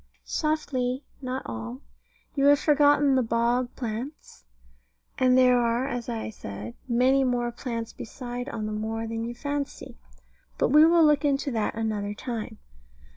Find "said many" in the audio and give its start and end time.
6.31-7.23